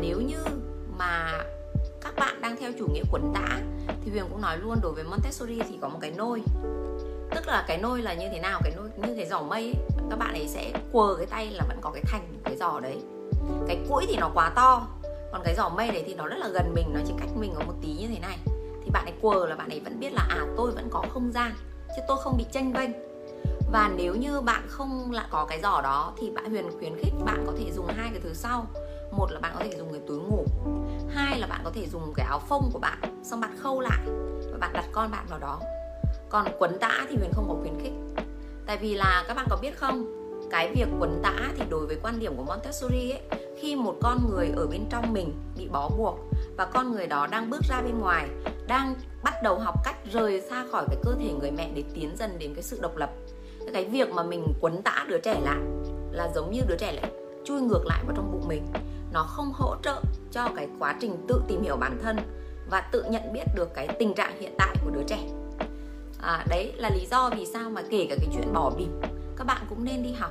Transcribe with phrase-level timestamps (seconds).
[0.00, 0.44] nếu như
[0.98, 1.42] mà
[2.00, 3.60] các bạn đang theo chủ nghĩa quẩn tã
[4.04, 6.42] thì huyền cũng nói luôn đối với montessori thì có một cái nôi.
[7.34, 9.74] Tức là cái nôi là như thế nào cái nôi như cái giỏ mây ấy,
[10.10, 13.02] các bạn ấy sẽ quờ cái tay là vẫn có cái thành cái giỏ đấy.
[13.68, 14.86] Cái cuỗi thì nó quá to
[15.32, 17.52] còn cái giỏ mây đấy thì nó rất là gần mình nó chỉ cách mình
[17.56, 18.38] có một tí như thế này.
[18.84, 21.32] Thì bạn ấy quờ là bạn ấy vẫn biết là à tôi vẫn có không
[21.32, 21.52] gian
[21.96, 22.90] chứ tôi không bị tranh vênh.
[23.72, 27.14] Và nếu như bạn không lại có cái giỏ đó thì bạn huyền khuyến khích
[27.24, 28.66] bạn có thể dùng hai cái thứ sau
[29.12, 30.44] một là bạn có thể dùng cái túi ngủ.
[31.08, 34.00] Hai là bạn có thể dùng cái áo phông của bạn, xong bạn khâu lại
[34.52, 35.60] và bạn đặt con bạn vào đó.
[36.28, 38.24] Còn quấn tã thì huyền không có khuyến khích.
[38.66, 41.96] Tại vì là các bạn có biết không, cái việc quấn tã thì đối với
[42.02, 45.88] quan điểm của Montessori ấy, khi một con người ở bên trong mình bị bó
[45.98, 46.18] buộc
[46.56, 48.28] và con người đó đang bước ra bên ngoài,
[48.66, 52.16] đang bắt đầu học cách rời xa khỏi cái cơ thể người mẹ để tiến
[52.18, 53.10] dần đến cái sự độc lập.
[53.72, 55.60] Cái việc mà mình quấn tã đứa trẻ lại
[56.12, 57.10] là giống như đứa trẻ lại
[57.44, 58.66] chui ngược lại vào trong bụng mình
[59.12, 62.16] nó không hỗ trợ cho cái quá trình tự tìm hiểu bản thân
[62.70, 65.18] và tự nhận biết được cái tình trạng hiện tại của đứa trẻ.
[66.22, 69.00] À, đấy là lý do vì sao mà kể cả cái chuyện bỏ bỉm
[69.36, 70.30] các bạn cũng nên đi học.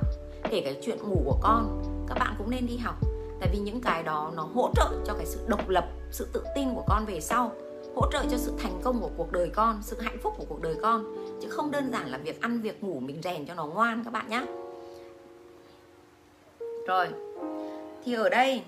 [0.50, 2.94] Kể cả chuyện ngủ của con các bạn cũng nên đi học.
[3.40, 6.44] Tại vì những cái đó nó hỗ trợ cho cái sự độc lập sự tự
[6.54, 7.52] tin của con về sau.
[7.96, 10.62] Hỗ trợ cho sự thành công của cuộc đời con sự hạnh phúc của cuộc
[10.62, 11.04] đời con.
[11.42, 14.12] Chứ không đơn giản là việc ăn việc ngủ mình rèn cho nó ngoan các
[14.12, 14.44] bạn nhé
[16.90, 17.08] rồi
[18.04, 18.62] thì ở đây.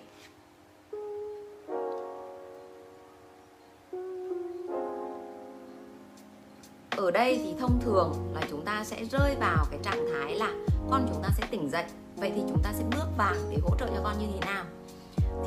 [6.97, 10.53] Ở đây thì thông thường là chúng ta sẽ rơi vào cái trạng thái là
[10.91, 11.85] con chúng ta sẽ tỉnh dậy.
[12.17, 14.65] Vậy thì chúng ta sẽ bước vào để hỗ trợ cho con như thế nào?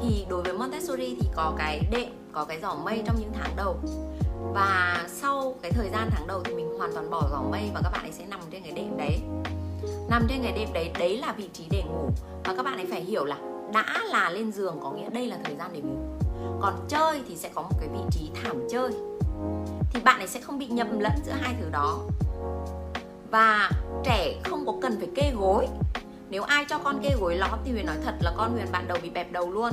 [0.02, 3.56] Thì đối với Montessori thì có cái đệm, có cái giỏ mây trong những tháng
[3.56, 3.76] đầu.
[4.54, 7.82] Và sau cái thời gian tháng đầu thì mình hoàn toàn bỏ giỏ mây và
[7.84, 9.20] các bạn ấy sẽ nằm trên cái đệm đấy.
[10.10, 12.10] Nằm trên cái đệm đấy đấy là vị trí để ngủ.
[12.44, 13.38] Và các bạn ấy phải hiểu là
[13.76, 15.98] đã là lên giường có nghĩa đây là thời gian để ngủ.
[16.62, 18.90] Còn chơi thì sẽ có một cái vị trí thảm chơi.
[19.90, 22.00] Thì bạn ấy sẽ không bị nhầm lẫn giữa hai thứ đó.
[23.32, 23.70] Và
[24.04, 25.68] trẻ không có cần phải kê gối.
[26.30, 28.88] Nếu ai cho con kê gối lót thì huyền nói thật là con huyền bạn
[28.88, 29.72] đầu bị bẹp đầu luôn.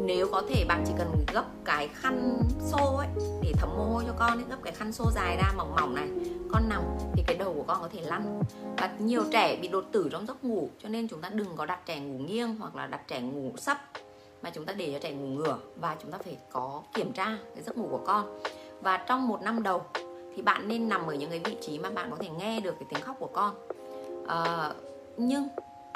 [0.00, 2.40] Nếu có thể bạn chỉ cần gấp cái khăn
[2.70, 3.08] xô ấy
[3.42, 5.94] để thấm mồ hôi cho con ấy, gấp cái khăn xô dài ra mỏng mỏng
[5.94, 6.08] này
[6.52, 6.82] con nằm
[7.12, 8.42] thì cái đầu của con có thể lăn.
[8.78, 11.66] Và nhiều trẻ bị đột tử trong giấc ngủ cho nên chúng ta đừng có
[11.66, 13.78] đặt trẻ ngủ nghiêng hoặc là đặt trẻ ngủ sấp
[14.42, 17.38] mà chúng ta để cho trẻ ngủ ngửa và chúng ta phải có kiểm tra
[17.54, 18.40] cái giấc ngủ của con.
[18.80, 19.82] Và trong một năm đầu
[20.36, 22.74] thì bạn nên nằm ở những cái vị trí mà bạn có thể nghe được
[22.80, 23.54] cái tiếng khóc của con.
[24.26, 24.72] À,
[25.16, 25.48] nhưng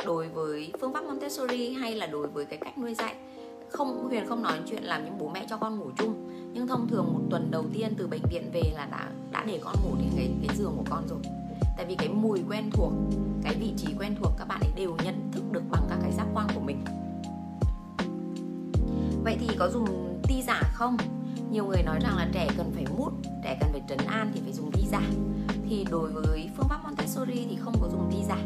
[0.07, 3.15] đối với phương pháp Montessori hay là đối với cái cách nuôi dạy
[3.73, 6.29] không, huyền không nói chuyện làm những bố mẹ cho con ngủ chung.
[6.55, 9.61] Nhưng thông thường một tuần đầu tiên từ bệnh viện về là đã đã để
[9.65, 11.19] con ngủ trên cái cái giường của con rồi.
[11.77, 12.93] Tại vì cái mùi quen thuộc,
[13.43, 16.13] cái vị trí quen thuộc các bạn ấy đều nhận thức được bằng các cái
[16.13, 16.85] giác quan của mình.
[19.25, 20.97] Vậy thì có dùng ti giả không?
[21.51, 23.13] Nhiều người nói rằng là trẻ cần phải mút,
[23.45, 25.03] trẻ cần phải trấn an thì phải dùng ti giả.
[25.69, 28.39] Thì đối với phương pháp Montessori thì không có dùng ti giả,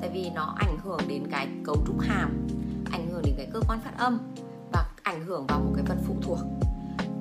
[0.00, 2.46] tại vì nó ảnh hưởng đến cái cấu trúc hàm,
[2.92, 4.18] ảnh hưởng đến cái cơ quan phát âm
[5.12, 6.38] ảnh hưởng vào một cái vật phụ thuộc.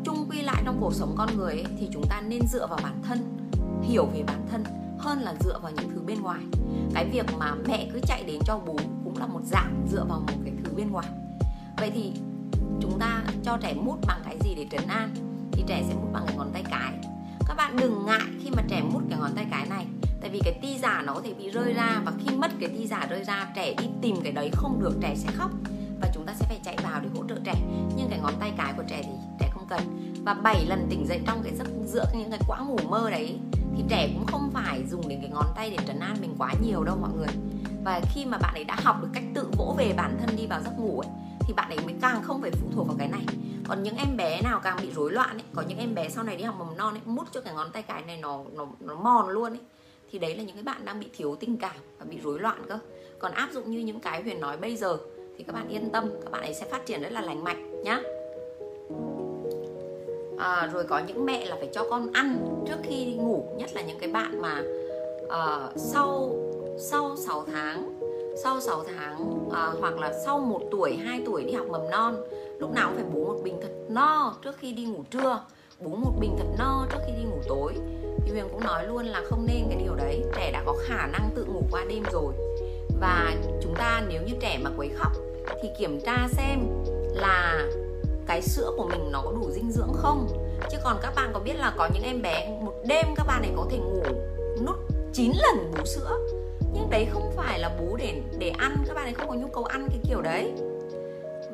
[0.03, 2.79] Chung quy lại trong cuộc sống con người ấy, thì chúng ta nên dựa vào
[2.84, 3.19] bản thân
[3.84, 4.63] hiểu về bản thân
[5.00, 6.40] hơn là dựa vào những thứ bên ngoài.
[6.94, 10.19] Cái việc mà mẹ cứ chạy đến cho bố cũng là một dạng dựa vào
[10.19, 11.07] một cái thứ bên ngoài.
[11.78, 12.13] Vậy thì
[12.81, 15.16] chúng ta cho trẻ mút bằng cái gì để trấn an?
[15.52, 16.94] Thì trẻ sẽ mút bằng cái ngón tay cái.
[17.47, 19.85] Các bạn đừng ngại khi mà trẻ mút cái ngón tay cái này
[20.22, 22.69] tại vì cái ti giả nó có thể bị rơi ra và khi mất cái
[22.69, 25.52] ti giả rơi ra trẻ đi tìm cái đấy không được trẻ sẽ khóc
[26.01, 27.53] và chúng ta sẽ phải chạy vào để hỗ trợ trẻ.
[27.95, 29.81] Nhưng cái ngón tay cái của trẻ thì trẻ không cần.
[30.25, 33.38] Và 7 lần tỉnh dậy trong cái giấc giữa những cái quãng ngủ mơ đấy
[33.78, 36.53] thì trẻ cũng không phải dùng đến cái ngón tay để trấn an mình quá
[36.63, 37.28] nhiều đâu mọi người.
[37.85, 40.47] Và khi mà bạn ấy đã học được cách tự vỗ về bản thân đi
[40.47, 41.09] vào giấc ngủ ấy,
[41.40, 43.25] thì bạn ấy mới càng không phải phụ thuộc vào cái này.
[43.67, 46.23] Còn những em bé nào càng bị rối loạn ấy, có những em bé sau
[46.23, 48.67] này đi học mầm non ấy, mút cho cái ngón tay cái này nó nó
[48.79, 49.61] nó mòn luôn ấy,
[50.11, 52.61] thì đấy là những cái bạn đang bị thiếu tình cảm và bị rối loạn
[52.69, 52.79] cơ.
[53.19, 54.97] Còn áp dụng như những cái huyền nói bây giờ
[55.37, 57.83] thì các bạn yên tâm các bạn ấy sẽ phát triển rất là lành mạnh
[57.83, 58.01] nhá.
[60.37, 63.69] À, rồi có những mẹ là phải cho con ăn trước khi đi ngủ nhất
[63.73, 64.63] là những cái bạn mà
[65.25, 66.35] uh, sau
[66.78, 67.99] sau 6 tháng
[68.43, 72.16] sau 6 tháng à, hoặc là sau một tuổi 2 tuổi đi học mầm non
[72.59, 75.41] lúc nào cũng phải bú một bình thật no trước khi đi ngủ trưa
[75.84, 77.73] bú một bình thật no trước khi đi ngủ tối.
[78.25, 81.07] Thì huyền cũng nói luôn là không nên cái điều đấy trẻ đã có khả
[81.07, 82.34] năng tự ngủ qua đêm rồi
[83.01, 85.11] và chúng ta nếu như trẻ mà quấy khóc
[85.61, 86.59] thì kiểm tra xem
[87.13, 87.69] là
[88.27, 90.27] cái sữa của mình nó có đủ dinh dưỡng không.
[90.71, 93.41] Chứ còn các bạn có biết là có những em bé một đêm các bạn
[93.41, 94.03] ấy có thể ngủ
[94.65, 94.75] nút
[95.13, 96.17] 9 lần bú sữa.
[96.73, 99.47] Nhưng đấy không phải là bú để để ăn, các bạn ấy không có nhu
[99.47, 100.51] cầu ăn cái kiểu đấy.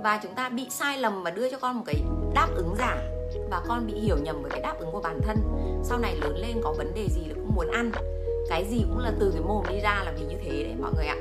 [0.03, 1.95] Và chúng ta bị sai lầm và đưa cho con một cái
[2.33, 2.97] đáp ứng giả.
[3.51, 5.38] Và con bị hiểu nhầm với cái đáp ứng của bản thân.
[5.83, 7.91] Sau này lớn lên có vấn đề gì là cũng muốn ăn
[8.49, 10.91] cái gì cũng là từ cái mồm đi ra là vì như thế đấy mọi
[10.95, 11.17] người ạ.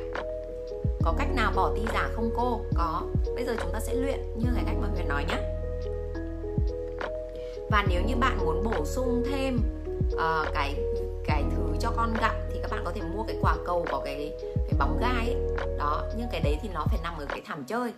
[1.02, 2.61] Có cách nào bỏ ti giả không cô?
[2.76, 3.02] Có.
[3.34, 5.37] Bây giờ chúng ta sẽ luyện như cái cách mà huyền nói nhé.
[7.70, 9.61] Và nếu như bạn muốn bổ sung thêm
[10.14, 10.75] uh, cái
[11.26, 14.02] cái thứ cho con gặm thì các bạn có thể mua cái quả cầu có
[14.05, 15.67] cái cái bóng gai ấy.
[15.78, 17.93] đó nhưng cái đấy thì nó phải nằm ở cái thảm chơi.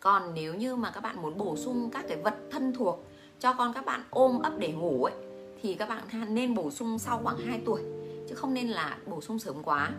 [0.00, 3.04] Còn nếu như mà các bạn muốn bổ sung các cái vật thân thuộc
[3.40, 5.14] cho con các bạn ôm ấp để ngủ ấy
[5.62, 7.82] thì các bạn nên bổ sung sau khoảng 2 tuổi
[8.28, 9.90] chứ không nên là bổ sung sớm quá.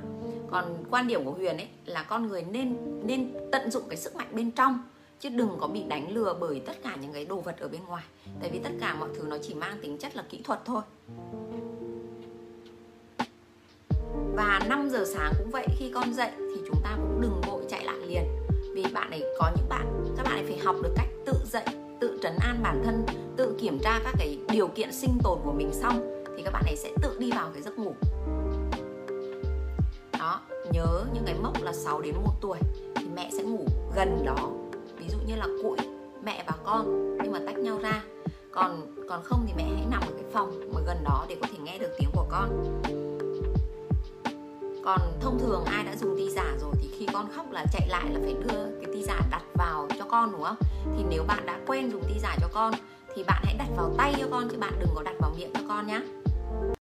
[0.51, 4.15] Còn quan điểm của huyền ấy là con người nên nên tận dụng cái sức
[4.15, 4.79] mạnh bên trong,
[5.19, 7.81] chứ đừng có bị đánh lừa bởi tất cả những cái đồ vật ở bên
[7.87, 8.03] ngoài.
[8.41, 10.81] Tại vì tất cả mọi thứ nó chỉ mang tính chất là kỹ thuật thôi.
[14.35, 17.63] Và 5 giờ sáng cũng vậy, khi con dậy thì chúng ta cũng đừng vội
[17.69, 18.23] chạy lại liền.
[18.73, 21.65] Vì bạn ấy, có những bạn, các bạn ấy phải học được cách tự dậy,
[21.99, 23.05] tự trấn an bản thân,
[23.37, 26.63] tự kiểm tra các cái điều kiện sinh tồn của mình xong thì các bạn
[26.65, 27.93] ấy sẽ tự đi vào cái giấc ngủ.
[30.19, 30.41] Đó,
[30.71, 32.57] nhớ những cái mốc là 6 đến 1 tuổi
[32.95, 33.65] thì mẹ sẽ ngủ
[33.95, 34.49] gần đó.
[34.97, 35.77] Ví dụ như là cụi
[36.23, 38.03] mẹ và con, nhưng mà tách nhau ra.
[38.51, 41.47] Còn còn không thì mẹ hãy nằm ở cái phòng mà gần đó để có
[41.51, 42.81] thể nghe được tiếng của con.
[44.85, 47.87] Còn thông thường ai đã dùng ti giả rồi thì khi con khóc là chạy
[47.87, 50.57] lại là phải đưa cái ti giả đặt vào cho con, đúng không?
[50.97, 52.73] Thì nếu bạn đã quen dùng ti giả cho con
[53.15, 55.53] thì bạn hãy đặt vào tay cho con chứ bạn đừng có đặt vào miệng
[55.53, 56.01] cho con nhé